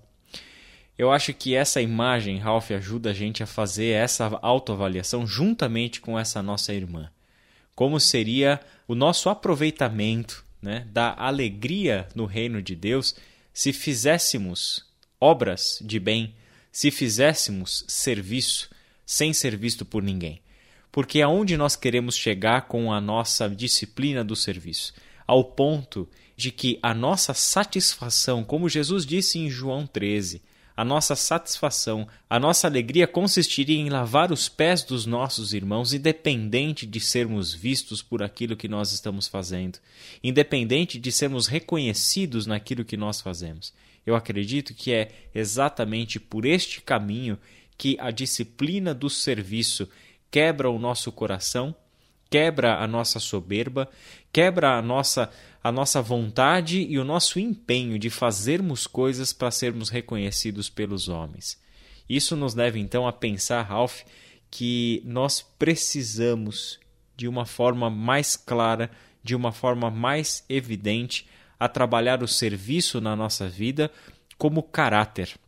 [0.98, 6.18] Eu acho que essa imagem, Ralph, ajuda a gente a fazer essa autoavaliação juntamente com
[6.18, 7.10] essa nossa irmã.
[7.74, 13.16] Como seria o nosso aproveitamento né, da alegria no reino de Deus
[13.54, 14.84] se fizéssemos
[15.18, 16.34] obras de bem,
[16.72, 18.70] se fizéssemos serviço
[19.04, 20.40] sem ser visto por ninguém.
[20.92, 24.92] Porque aonde nós queremos chegar com a nossa disciplina do serviço?
[25.26, 30.42] Ao ponto de que a nossa satisfação, como Jesus disse em João 13,
[30.76, 36.86] a nossa satisfação, a nossa alegria consistiria em lavar os pés dos nossos irmãos, independente
[36.86, 39.78] de sermos vistos por aquilo que nós estamos fazendo,
[40.24, 43.74] independente de sermos reconhecidos naquilo que nós fazemos.
[44.06, 47.38] Eu acredito que é exatamente por este caminho
[47.76, 49.88] que a disciplina do serviço
[50.30, 51.74] quebra o nosso coração,
[52.28, 53.88] quebra a nossa soberba,
[54.32, 55.30] quebra a nossa
[55.62, 61.60] a nossa vontade e o nosso empenho de fazermos coisas para sermos reconhecidos pelos homens.
[62.08, 64.00] Isso nos leva então a pensar, Ralph,
[64.50, 66.80] que nós precisamos
[67.14, 68.90] de uma forma mais clara,
[69.22, 71.28] de uma forma mais evidente,
[71.60, 73.92] a trabalhar o serviço na nossa vida
[74.36, 75.38] como caráter,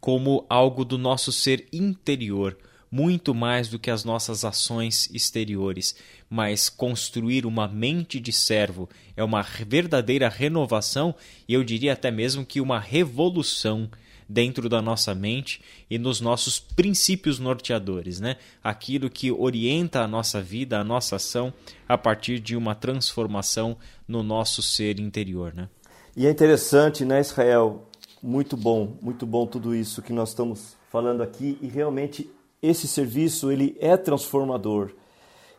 [0.00, 2.56] como algo do nosso ser interior
[2.90, 5.94] muito mais do que as nossas ações exteriores,
[6.28, 11.14] mas construir uma mente de servo é uma verdadeira renovação
[11.46, 13.88] e eu diria até mesmo que uma revolução
[14.30, 18.36] dentro da nossa mente e nos nossos princípios norteadores, né?
[18.62, 21.52] Aquilo que orienta a nossa vida, a nossa ação
[21.88, 25.68] a partir de uma transformação no nosso ser interior, né?
[26.16, 27.88] E é interessante, né, Israel?
[28.22, 32.30] Muito bom, muito bom tudo isso que nós estamos falando aqui e realmente
[32.62, 34.92] esse serviço ele é transformador.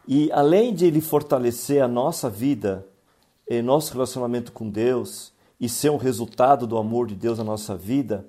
[0.08, 2.88] E além de ele fortalecer a nossa vida
[3.50, 7.76] em nosso relacionamento com Deus e ser um resultado do amor de Deus na nossa
[7.76, 8.26] vida,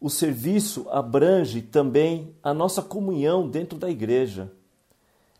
[0.00, 4.52] o serviço abrange também a nossa comunhão dentro da igreja.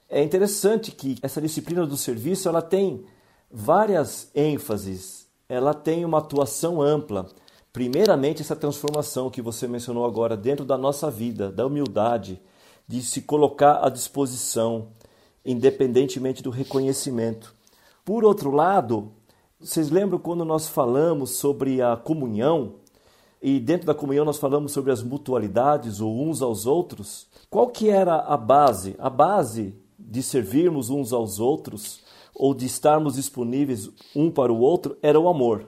[0.08, 3.04] É interessante que essa disciplina do serviço ela tem
[3.50, 7.26] várias ênfases, ela tem uma atuação ampla.
[7.72, 12.40] Primeiramente, essa transformação que você mencionou agora dentro da nossa vida, da humildade,
[12.88, 14.88] de se colocar à disposição,
[15.44, 17.54] independentemente do reconhecimento.
[18.04, 19.12] Por outro lado,
[19.58, 22.76] vocês lembram quando nós falamos sobre a comunhão?
[23.46, 27.28] E dentro da comunhão nós falamos sobre as mutualidades ou uns aos outros.
[27.48, 28.96] Qual que era a base?
[28.98, 32.00] A base de servirmos uns aos outros
[32.34, 35.64] ou de estarmos disponíveis um para o outro era o amor.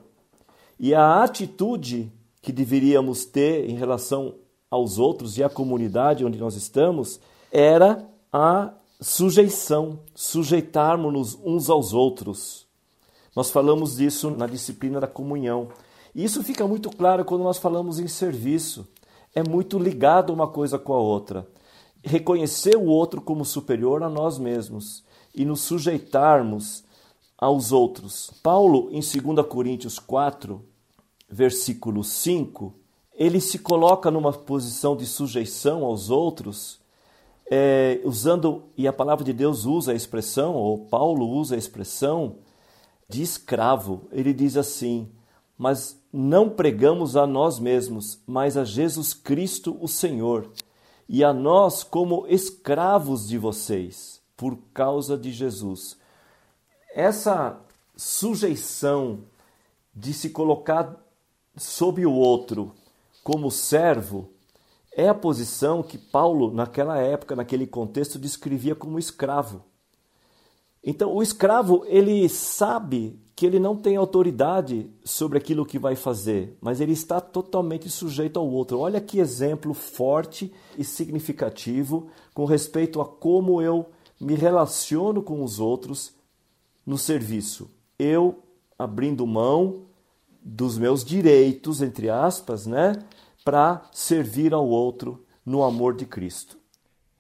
[0.76, 2.12] E a atitude
[2.42, 4.34] que deveríamos ter em relação
[4.68, 7.20] aos outros e à comunidade onde nós estamos
[7.52, 12.66] era a sujeição, sujeitarmos-nos uns aos outros.
[13.36, 15.68] Nós falamos disso na disciplina da comunhão.
[16.18, 18.88] Isso fica muito claro quando nós falamos em serviço.
[19.32, 21.46] É muito ligado uma coisa com a outra.
[22.02, 26.82] Reconhecer o outro como superior a nós mesmos e nos sujeitarmos
[27.38, 28.32] aos outros.
[28.42, 30.60] Paulo, em 2 Coríntios 4,
[31.30, 32.74] versículo 5,
[33.14, 36.80] ele se coloca numa posição de sujeição aos outros,
[37.48, 42.38] é, usando, e a palavra de Deus usa a expressão, ou Paulo usa a expressão,
[43.08, 44.08] de escravo.
[44.10, 45.08] Ele diz assim:
[45.56, 50.50] Mas não pregamos a nós mesmos, mas a Jesus Cristo, o Senhor,
[51.08, 55.96] e a nós como escravos de vocês, por causa de Jesus.
[56.94, 57.60] Essa
[57.96, 59.24] sujeição
[59.94, 60.96] de se colocar
[61.56, 62.72] sob o outro
[63.24, 64.30] como servo
[64.92, 69.64] é a posição que Paulo, naquela época, naquele contexto, descrevia como escravo.
[70.82, 76.56] Então, o escravo, ele sabe que ele não tem autoridade sobre aquilo que vai fazer,
[76.60, 78.80] mas ele está totalmente sujeito ao outro.
[78.80, 83.86] Olha que exemplo forte e significativo com respeito a como eu
[84.20, 86.12] me relaciono com os outros
[86.84, 87.70] no serviço.
[87.96, 88.42] Eu
[88.76, 89.82] abrindo mão
[90.42, 92.94] dos meus direitos, entre aspas, né,
[93.44, 96.58] para servir ao outro no amor de Cristo.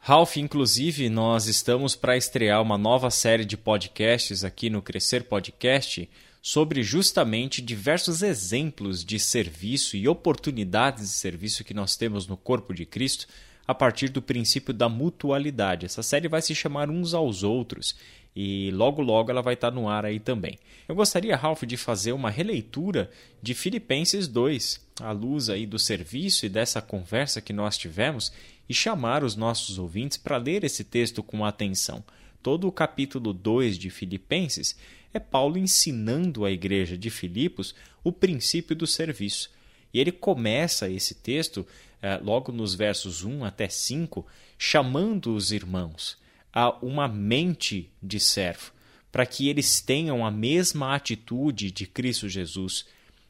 [0.00, 6.08] Ralph, inclusive, nós estamos para estrear uma nova série de podcasts aqui no Crescer Podcast
[6.40, 12.72] sobre justamente diversos exemplos de serviço e oportunidades de serviço que nós temos no corpo
[12.72, 13.26] de Cristo
[13.66, 15.84] a partir do princípio da mutualidade.
[15.84, 17.94] Essa série vai se chamar Uns aos Outros
[18.34, 20.58] e logo logo ela vai estar no ar aí também.
[20.88, 23.10] Eu gostaria, Ralph, de fazer uma releitura
[23.42, 28.32] de Filipenses 2, à luz aí do serviço e dessa conversa que nós tivemos,
[28.68, 32.04] e chamar os nossos ouvintes para ler esse texto com atenção.
[32.42, 34.76] Todo o capítulo 2 de Filipenses
[35.12, 39.50] é Paulo ensinando à igreja de Filipos o princípio do serviço.
[39.92, 41.66] E ele começa esse texto,
[42.02, 44.26] eh, logo nos versos 1 até 5,
[44.58, 46.18] chamando os irmãos
[46.52, 48.72] a uma mente de servo,
[49.10, 52.86] para que eles tenham a mesma atitude de Cristo Jesus,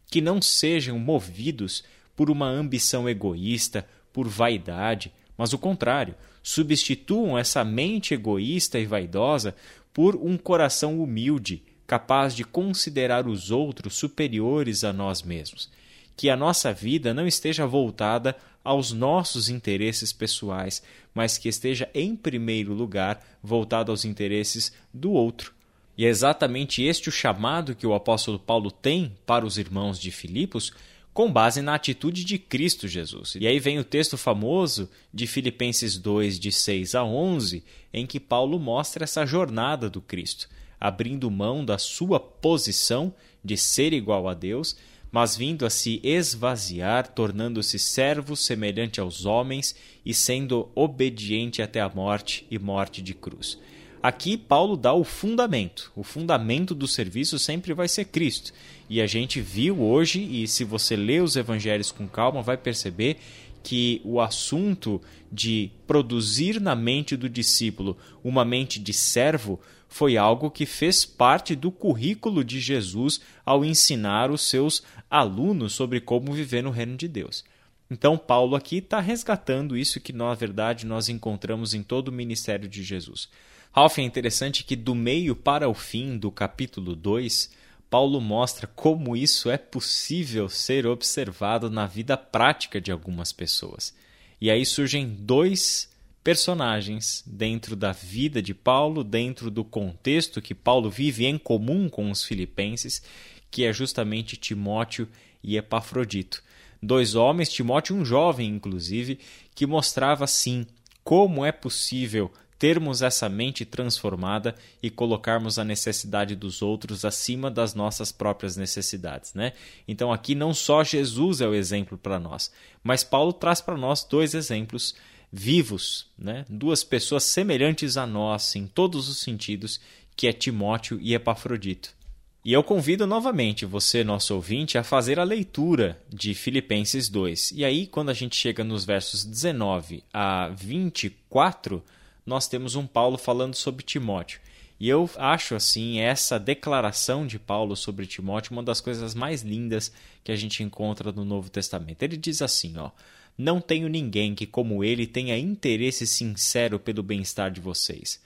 [0.07, 1.85] que não sejam movidos
[2.17, 9.55] por uma ambição egoísta, por vaidade, mas o contrário, substituam essa mente egoísta e vaidosa
[9.95, 15.71] por um coração humilde, capaz de considerar os outros superiores a nós mesmos.
[16.17, 20.83] Que a nossa vida não esteja voltada aos nossos interesses pessoais,
[21.15, 25.55] mas que esteja em primeiro lugar voltado aos interesses do outro.
[25.97, 30.11] E é exatamente este o chamado que o apóstolo Paulo tem para os irmãos de
[30.11, 30.73] Filipos,
[31.19, 33.35] com base na atitude de Cristo Jesus.
[33.41, 38.21] E aí vem o texto famoso de Filipenses 2, de 6 a 11, em que
[38.21, 43.13] Paulo mostra essa jornada do Cristo, abrindo mão da sua posição
[43.45, 44.77] de ser igual a Deus
[45.11, 51.89] mas vindo a se esvaziar, tornando-se servo semelhante aos homens e sendo obediente até a
[51.89, 53.59] morte e morte de cruz.
[54.03, 55.91] Aqui Paulo dá o fundamento.
[55.97, 58.53] O fundamento do serviço sempre vai ser Cristo.
[58.89, 63.19] E a gente viu hoje, e se você lê os evangelhos com calma, vai perceber
[63.63, 70.51] que o assunto de produzir na mente do discípulo uma mente de servo foi algo
[70.51, 76.63] que fez parte do currículo de Jesus ao ensinar os seus alunos sobre como viver
[76.63, 77.45] no reino de Deus.
[77.91, 82.69] Então, Paulo aqui está resgatando isso que, na verdade, nós encontramos em todo o ministério
[82.69, 83.29] de Jesus.
[83.73, 87.51] Ralph, é interessante que, do meio para o fim do capítulo 2,
[87.91, 93.95] Paulo mostra como isso é possível ser observado na vida prática de algumas pessoas.
[94.41, 95.89] E aí surgem dois
[96.23, 102.11] personagens dentro da vida de Paulo, dentro do contexto que Paulo vive em comum com
[102.11, 103.03] os filipenses,
[103.51, 105.09] que é justamente Timóteo
[105.43, 106.43] e Epafrodito.
[106.83, 109.19] Dois homens, Timóteo um jovem inclusive,
[109.55, 110.67] que mostrava sim
[111.03, 117.75] como é possível termos essa mente transformada e colocarmos a necessidade dos outros acima das
[117.75, 119.53] nossas próprias necessidades, né?
[119.87, 122.51] Então aqui não só Jesus é o exemplo para nós,
[122.83, 124.95] mas Paulo traz para nós dois exemplos
[125.33, 126.45] vivos, né?
[126.49, 129.81] Duas pessoas semelhantes a nós em todos os sentidos,
[130.17, 131.97] que é Timóteo e Epafrodito.
[132.45, 137.53] E eu convido novamente você, nosso ouvinte, a fazer a leitura de Filipenses 2.
[137.53, 141.85] E aí, quando a gente chega nos versos 19 a 24,
[142.29, 144.41] nós temos um Paulo falando sobre Timóteo.
[144.79, 149.91] E eu acho assim essa declaração de Paulo sobre Timóteo uma das coisas mais lindas
[150.23, 152.03] que a gente encontra no Novo Testamento.
[152.03, 152.91] Ele diz assim, ó:
[153.37, 158.23] Não tenho ninguém que como ele tenha interesse sincero pelo bem-estar de vocês,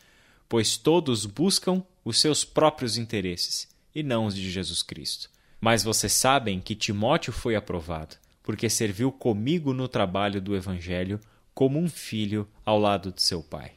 [0.49, 5.31] pois todos buscam os seus próprios interesses e não os de Jesus Cristo.
[5.61, 11.21] Mas vocês sabem que Timóteo foi aprovado, porque serviu comigo no trabalho do evangelho
[11.55, 13.73] como um filho ao lado de seu pai.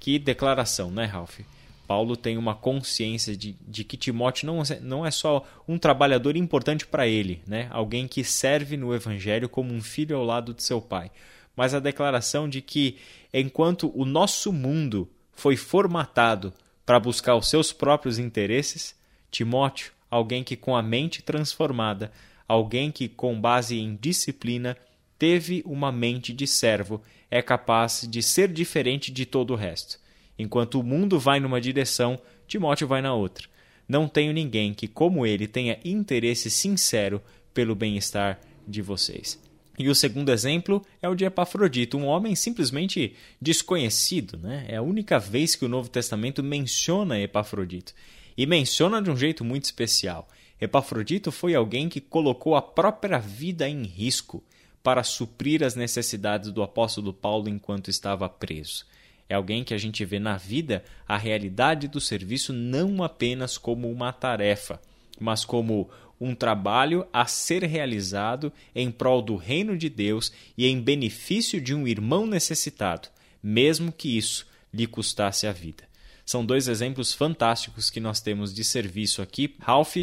[0.00, 1.40] Que declaração, né, Ralph?
[1.86, 6.86] Paulo tem uma consciência de, de que Timóteo não, não é só um trabalhador importante
[6.86, 7.66] para ele, né?
[7.70, 11.10] alguém que serve no Evangelho como um filho ao lado de seu pai,
[11.56, 12.96] mas a declaração de que,
[13.34, 16.52] enquanto o nosso mundo foi formatado
[16.86, 18.94] para buscar os seus próprios interesses,
[19.30, 22.12] Timóteo, alguém que com a mente transformada,
[22.46, 24.76] alguém que com base em disciplina
[25.20, 30.00] teve uma mente de servo é capaz de ser diferente de todo o resto.
[30.38, 32.18] Enquanto o mundo vai numa direção,
[32.48, 33.46] Timóteo vai na outra.
[33.86, 37.20] Não tenho ninguém que, como ele, tenha interesse sincero
[37.52, 39.38] pelo bem-estar de vocês.
[39.78, 44.38] E o segundo exemplo é o de Epafrodito, um homem simplesmente desconhecido.
[44.38, 44.64] Né?
[44.68, 47.92] É a única vez que o Novo Testamento menciona Epafrodito.
[48.38, 50.26] E menciona de um jeito muito especial.
[50.58, 54.42] Epafrodito foi alguém que colocou a própria vida em risco
[54.82, 58.86] para suprir as necessidades do apóstolo Paulo enquanto estava preso.
[59.28, 63.90] É alguém que a gente vê na vida a realidade do serviço não apenas como
[63.90, 64.80] uma tarefa,
[65.20, 65.88] mas como
[66.20, 71.74] um trabalho a ser realizado em prol do reino de Deus e em benefício de
[71.74, 73.08] um irmão necessitado,
[73.42, 75.89] mesmo que isso lhe custasse a vida.
[76.30, 79.96] São dois exemplos fantásticos que nós temos de serviço aqui, Ralph,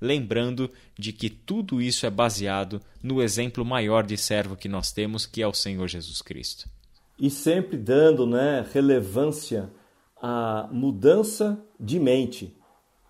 [0.00, 5.26] lembrando de que tudo isso é baseado no exemplo maior de servo que nós temos,
[5.26, 6.66] que é o Senhor Jesus Cristo.
[7.18, 9.70] E sempre dando né, relevância
[10.16, 12.56] à mudança de mente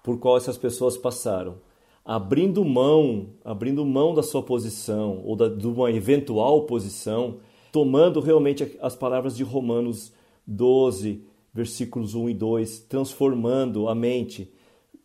[0.03, 1.61] por qual essas pessoas passaram
[2.05, 7.39] abrindo mão, abrindo mão da sua posição ou da, de uma eventual posição,
[7.71, 10.13] tomando realmente as palavras de Romanos
[10.45, 11.25] 12,
[11.55, 14.53] versículos 1 e 2, transformando a mente,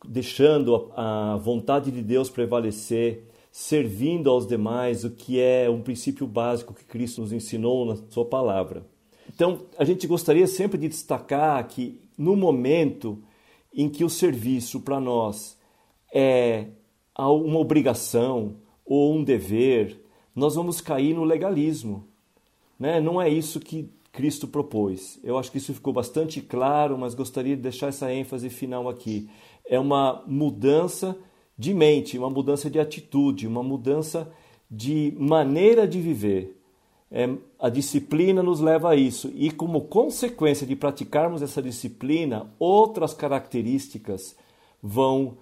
[0.07, 6.73] deixando a, vontade de Deus prevalecer, servindo aos demais, o que é um princípio básico
[6.73, 8.83] que Cristo nos ensinou na Sua palavra.
[9.33, 13.21] Então, a gente gostaria sempre de destacar que no momento
[13.71, 15.55] em que o serviço para nós
[16.11, 16.65] é
[17.15, 20.01] uma obrigação ou um dever,
[20.35, 22.07] nós vamos cair no legalismo.
[22.79, 22.99] Né?
[22.99, 25.17] Não é isso que Cristo propôs.
[25.23, 29.29] Eu acho que isso ficou bastante claro, mas gostaria de deixar essa ênfase final aqui.
[29.65, 31.17] É uma mudança
[31.57, 34.29] de mente, uma mudança de atitude, uma mudança
[34.69, 36.61] de maneira de viver.
[37.09, 43.13] É, a disciplina nos leva a isso, e como consequência de praticarmos essa disciplina, outras
[43.13, 44.35] características
[44.83, 45.37] vão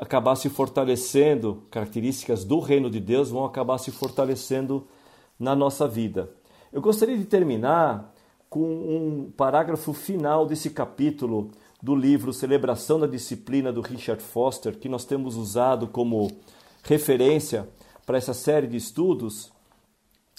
[0.00, 4.86] acabar se fortalecendo, características do reino de Deus vão acabar se fortalecendo
[5.36, 6.30] na nossa vida.
[6.72, 8.09] Eu gostaria de terminar
[8.50, 14.88] com um parágrafo final desse capítulo do livro Celebração da Disciplina do Richard Foster, que
[14.88, 16.28] nós temos usado como
[16.82, 17.68] referência
[18.04, 19.52] para essa série de estudos.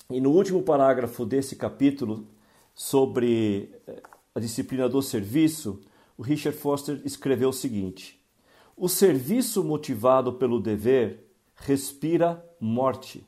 [0.09, 2.27] E no último parágrafo desse capítulo
[2.75, 4.03] sobre eh,
[4.35, 5.79] a disciplina do serviço,
[6.17, 8.19] o Richard Foster escreveu o seguinte:
[8.75, 13.25] O serviço motivado pelo dever respira morte.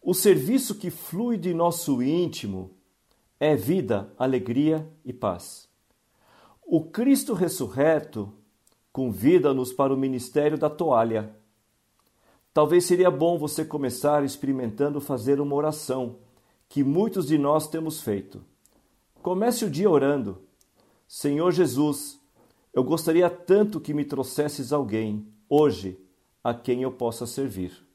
[0.00, 2.75] O serviço que flui de nosso íntimo
[3.38, 5.68] é vida, alegria e paz.
[6.62, 8.32] O Cristo ressurreto
[8.92, 11.36] convida-nos para o ministério da toalha.
[12.52, 16.16] Talvez seria bom você começar experimentando fazer uma oração
[16.68, 18.42] que muitos de nós temos feito.
[19.22, 20.42] Comece o dia orando:
[21.06, 22.18] Senhor Jesus,
[22.72, 26.00] eu gostaria tanto que me trouxesses alguém hoje
[26.42, 27.86] a quem eu possa servir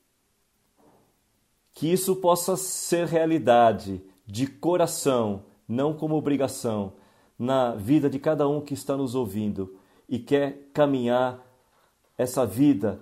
[1.74, 6.94] que isso possa ser realidade de coração não como obrigação,
[7.40, 9.76] na vida de cada um que está nos ouvindo
[10.08, 11.40] e quer caminhar
[12.18, 13.00] essa vida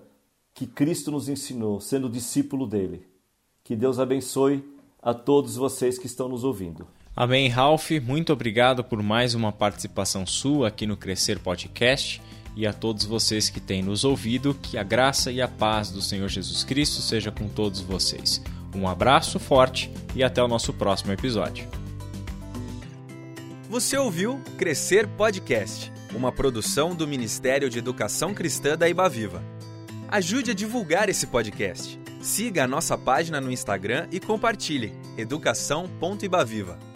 [0.53, 3.05] que Cristo nos ensinou, sendo discípulo dele.
[3.63, 4.63] Que Deus abençoe
[5.01, 6.87] a todos vocês que estão nos ouvindo.
[7.15, 7.91] Amém, Ralph.
[8.01, 12.21] Muito obrigado por mais uma participação sua aqui no Crescer Podcast
[12.55, 16.01] e a todos vocês que têm nos ouvido, que a graça e a paz do
[16.01, 18.41] Senhor Jesus Cristo seja com todos vocês.
[18.75, 21.67] Um abraço forte e até o nosso próximo episódio.
[23.69, 29.43] Você ouviu Crescer Podcast, uma produção do Ministério de Educação Cristã da Ibaviva.
[30.07, 31.99] Ajude a divulgar esse podcast.
[32.19, 36.88] Siga a nossa página no Instagram e compartilhe educação.ibaviva.